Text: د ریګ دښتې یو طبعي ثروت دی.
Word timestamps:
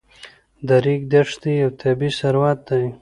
د 0.67 0.69
ریګ 0.83 1.01
دښتې 1.13 1.51
یو 1.61 1.71
طبعي 1.81 2.09
ثروت 2.19 2.59
دی. 2.67 2.85